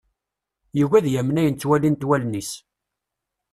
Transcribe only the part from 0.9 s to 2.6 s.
ad yamen ayen ttwalint wallen-is.